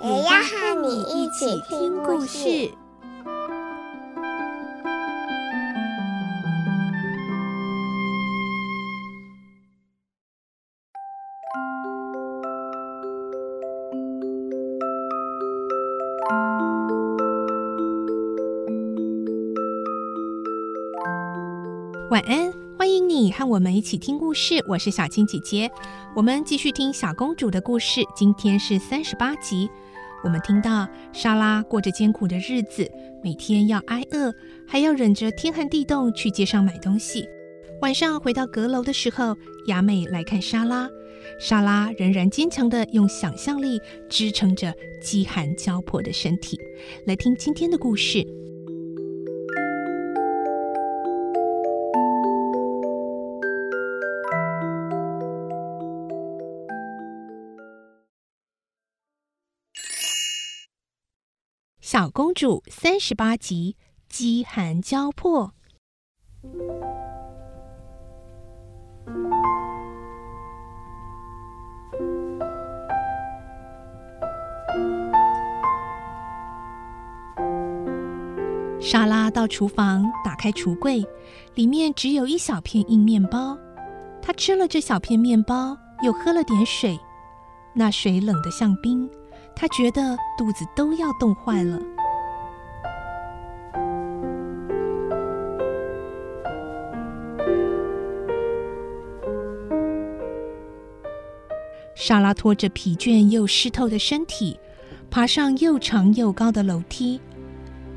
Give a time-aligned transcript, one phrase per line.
[0.00, 2.70] 也要和你一起听故事。
[22.10, 24.64] 晚安，欢迎你和我们一起听故事。
[24.68, 25.68] 我是小青姐姐，
[26.14, 28.02] 我们继续听小公主的故事。
[28.14, 29.68] 今天是三十八集。
[30.24, 32.90] 我们听到莎拉过着艰苦的日子，
[33.22, 34.34] 每天要挨饿，
[34.66, 37.28] 还要忍着天寒地冻去街上买东西。
[37.80, 40.88] 晚上回到阁楼的时候，雅美来看莎拉，
[41.38, 46.58] 莎拉仍然坚强地用想象力支撑着饥寒交迫的身体。
[47.06, 48.37] 来听今天的故事。
[61.90, 63.74] 小公主三十八集，
[64.10, 65.54] 饥寒交迫。
[78.78, 81.02] 莎拉到厨房，打开橱柜，
[81.54, 83.56] 里面只有一小片硬面包。
[84.20, 87.00] 她吃了这小片面包，又喝了点水，
[87.72, 89.08] 那水冷得像冰。
[89.60, 91.80] 他觉得肚子都要冻坏了。
[101.96, 104.60] 莎拉拖着疲倦又湿透的身体，
[105.10, 107.20] 爬上又长又高的楼梯。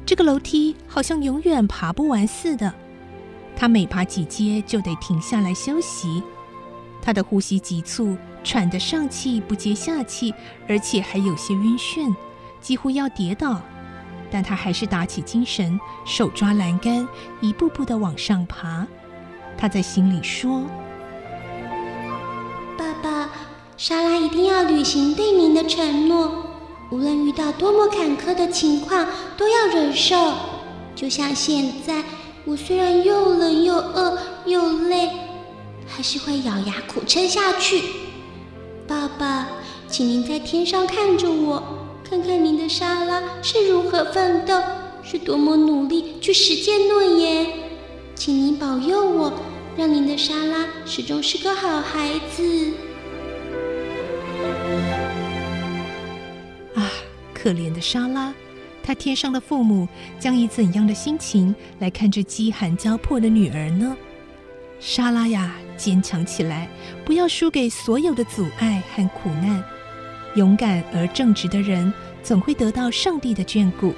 [0.03, 2.73] 这个楼梯好像永远爬不完似的。
[3.55, 6.23] 她每爬几阶就得停下来休息。
[7.01, 8.15] 他的呼吸急促。
[8.43, 10.33] 喘得上气不接下气，
[10.67, 12.11] 而且还有些晕眩，
[12.59, 13.61] 几乎要跌倒。
[14.31, 17.07] 但他还是打起精神，手抓栏杆，
[17.39, 18.87] 一步步的往上爬。
[19.57, 20.63] 他在心里说
[22.75, 23.29] ：“爸爸，
[23.77, 26.31] 莎拉一定要履行对您的承诺，
[26.89, 29.05] 无论遇到多么坎坷的情况，
[29.37, 30.33] 都要忍受。
[30.95, 32.03] 就像现在，
[32.45, 35.11] 我虽然又冷又饿又累，
[35.93, 37.83] 还是会咬牙苦撑下去。”
[38.87, 39.47] 爸爸，
[39.87, 41.61] 请您在天上看着我，
[42.03, 44.59] 看看您的莎拉是如何奋斗，
[45.03, 47.47] 是多么努力去实践诺言。
[48.15, 49.33] 请您保佑我，
[49.77, 52.73] 让您的莎拉始终是个好孩子。
[56.75, 56.91] 啊，
[57.33, 58.33] 可怜的莎拉，
[58.83, 59.87] 她天上的父母
[60.19, 63.95] 将以怎样的心情来看这饥寒交迫的女儿呢？
[64.79, 66.67] 莎拉呀，坚强起来，
[67.05, 69.63] 不要输给所有的阻碍和苦难。
[70.35, 71.93] 勇敢而正直的人，
[72.23, 73.93] 总会得到上帝的眷顾。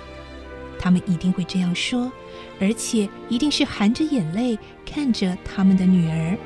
[0.79, 2.12] 他们一定会这样说，
[2.59, 6.38] 而且一定是含着眼泪看着他们的女儿。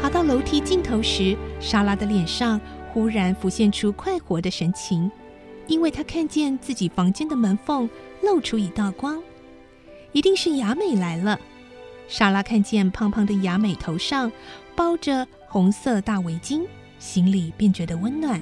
[0.00, 2.60] 爬到楼梯尽头时，莎拉的脸上
[2.92, 5.10] 忽然浮现出快活的神情，
[5.66, 7.88] 因为她看见自己房间的门缝
[8.22, 9.20] 露出一道光。
[10.14, 11.38] 一定是雅美来了。
[12.08, 14.30] 莎拉看见胖胖的雅美头上
[14.74, 16.62] 包着红色大围巾，
[16.98, 18.40] 心里便觉得温暖。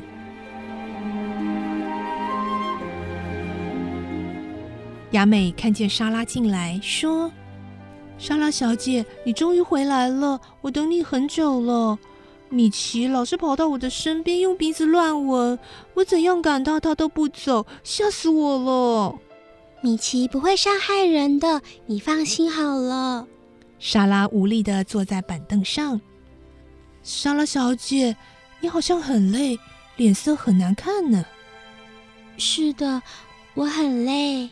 [5.12, 7.30] 雅美看见莎拉进来，说
[8.18, 11.98] ：“莎拉小姐，你终于回来了，我等你很久了。
[12.50, 15.58] 米奇老是跑到我的身边，用鼻子乱闻，
[15.94, 19.18] 我怎样赶他，他都不走，吓死我了。”
[19.84, 23.26] 米奇不会伤害人的，你放心好了。
[23.80, 26.00] 莎拉无力的坐在板凳上。
[27.02, 28.16] 莎拉小姐，
[28.60, 29.58] 你好像很累，
[29.96, 31.24] 脸色很难看呢。
[32.38, 33.02] 是的，
[33.54, 34.48] 我很累。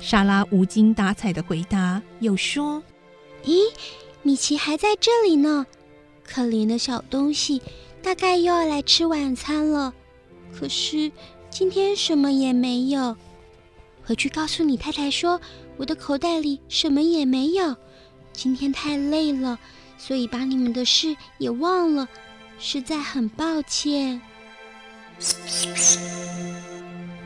[0.00, 2.82] 莎拉无精打采的回答，又说
[3.46, 3.60] ：“咦，
[4.22, 5.64] 米奇还在这里呢，
[6.24, 7.62] 可怜的小东西，
[8.02, 9.94] 大概又要来吃晚餐了。
[10.52, 11.12] 可是
[11.48, 13.16] 今天什么也没有。”
[14.04, 15.40] 回去告诉你太太说，
[15.76, 17.76] 我的口袋里什么也没有。
[18.32, 19.58] 今天太累了，
[19.96, 22.08] 所以把你们的事也忘了。
[22.58, 24.20] 实在很抱歉。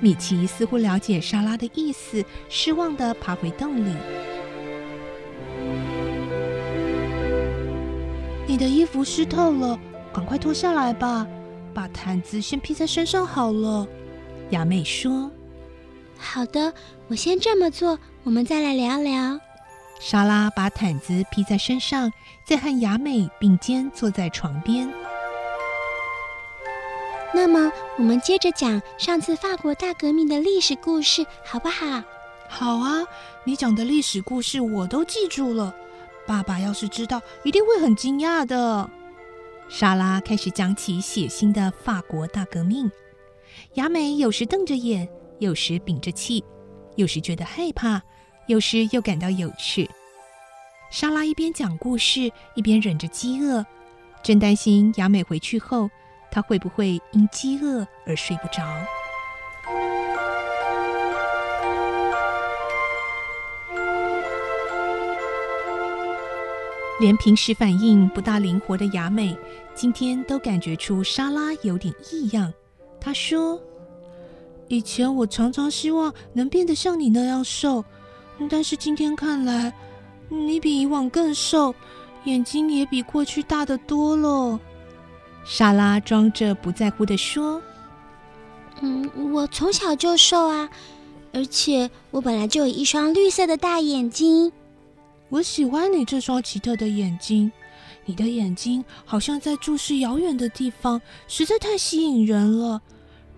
[0.01, 3.95] 米奇似乎了解莎拉的意思，失望的爬回洞里。
[8.47, 9.79] 你的衣服湿透了，
[10.13, 11.27] 赶快脱下来吧，
[11.75, 13.87] 把毯子先披在身上好了。
[14.51, 15.31] 雅美说
[16.19, 16.73] ：“好的，
[17.09, 19.39] 我先这么做，我们再来聊聊。”
[20.01, 22.13] 莎拉把毯子披在身上，
[22.45, 24.93] 再和雅美并肩坐在床边。
[27.33, 32.03] 那么，我们接着讲上次法国大革命的历史故事，好不好？
[32.49, 33.05] 好啊，
[33.45, 35.75] 你讲的历史故事我都记住了。
[36.27, 38.89] 爸爸要是知道，一定会很惊讶的。
[39.69, 42.91] 莎拉开始讲起血腥的法国大革命。
[43.75, 46.45] 雅美有时瞪着眼，有时屏着气，
[46.97, 48.01] 有时觉得害怕，
[48.47, 49.89] 有时又感到有趣。
[50.91, 53.65] 莎拉一边讲故事，一边忍着饥饿，
[54.23, 55.91] 真担心雅美回去后，
[56.31, 58.63] 她会不会因饥饿而睡不着。
[66.99, 69.37] 连平时反应不大灵活的雅美，
[69.75, 72.51] 今天都感觉出莎拉有点异样。
[72.99, 73.61] 她说
[74.69, 77.85] ：“以前我常常希望能变得像你那样瘦，
[78.51, 79.73] 但是今天看来，
[80.29, 81.75] 你比以往更瘦，
[82.25, 84.59] 眼睛也比过去大得多了。”
[85.47, 87.63] 莎拉装着不在乎地说
[88.83, 90.69] ：“嗯，我从小就瘦啊，
[91.33, 94.53] 而且我本来就有一双绿色的大眼睛。”
[95.31, 97.51] 我喜欢你这双奇特的眼睛，
[98.05, 102.83] 你的眼睛好像在注视遥远的地方，实在太吸引人了。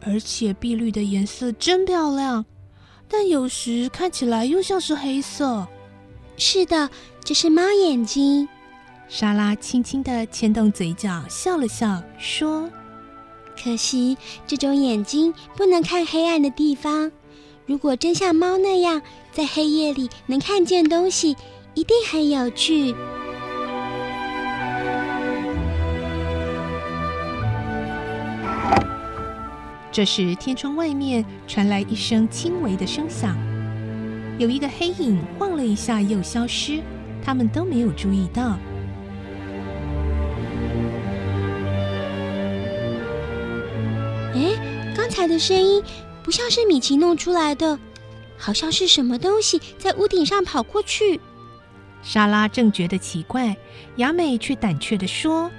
[0.01, 2.45] 而且碧绿的颜色真漂亮，
[3.09, 5.67] 但有时看起来又像是黑色。
[6.37, 6.91] 是的，
[7.25, 8.49] 这是猫眼睛。
[9.09, 12.69] 莎拉轻轻地牵动嘴角，笑了笑，说
[13.63, 14.17] ：“可惜
[14.47, 17.11] 这种眼睛不能看黑暗的地方。
[17.67, 19.03] 如果真像猫那样，
[19.33, 21.37] 在黑夜里能看见东西。”
[21.75, 22.93] 一定很有趣。
[29.91, 33.37] 这时，天窗外面传来一声轻微的声响，
[34.39, 36.81] 有一个黑影晃了一下又消失，
[37.25, 38.59] 他们都没有注意到。
[44.35, 45.83] 哎，刚才的声音
[46.23, 47.79] 不像是米奇弄出来的，
[48.37, 51.19] 好像是什么东西在屋顶上跑过去。
[52.03, 53.57] 莎拉正觉得奇怪，
[53.97, 55.51] 雅美却胆怯地说：“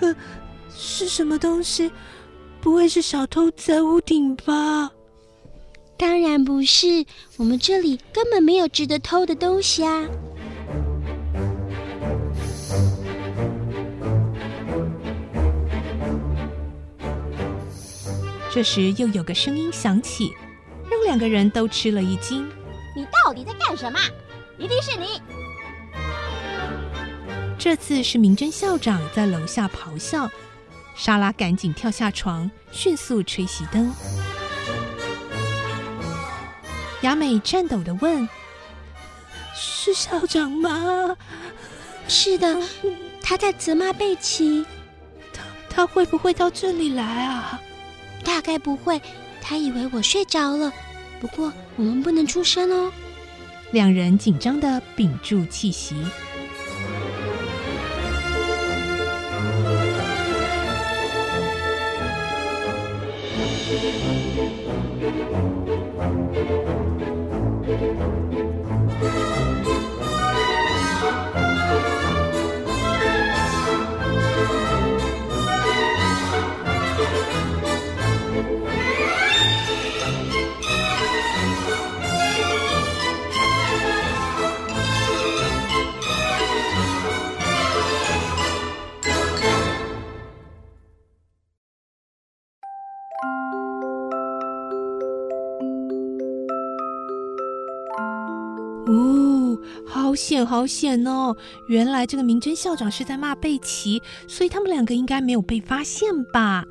[0.00, 0.14] 呃，
[0.74, 1.90] 是什么东西？
[2.66, 4.90] 不会是小偷在屋顶吧
[5.96, 10.04] ？”“当然不是，我们这里根本没有值得偷的东西啊！”
[18.50, 20.32] 这时又有个声音响起，
[20.90, 22.44] 让两个人都吃了一惊
[22.96, 24.00] ：“你到底在干什么？
[24.58, 25.06] 一定是你！”
[27.56, 30.28] 这次是明真校长在楼下咆哮，
[30.96, 33.92] 莎拉赶紧跳下床，迅速吹熄灯。
[37.02, 38.26] 雅美颤抖的问
[39.54, 41.14] ：“是校长吗
[42.08, 42.60] ？”“是的，
[43.22, 44.64] 他在责骂贝奇。
[45.32, 47.60] 他他会不会到这里来啊
[48.24, 49.00] ？”“大概不会，
[49.42, 50.72] 他以为我睡着了。
[51.20, 52.90] 不过我们不能出声哦。”
[53.72, 55.94] 两人紧张的屏住气息。
[63.68, 63.82] Thank
[71.36, 71.45] you.
[100.16, 101.36] 险，好险哦！
[101.68, 106.64] 原来这个明真校长是在骂贝奇，所以他们两个应该没有被发现吧？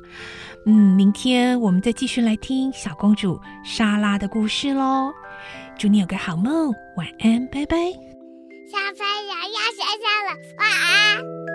[0.66, 5.12] 嗯，明天我们再继续来听小公主莎拉的故事喽。
[5.78, 7.76] 祝你有个好梦，晚安，拜拜。
[8.68, 11.45] 小朋友要睡觉了，晚安。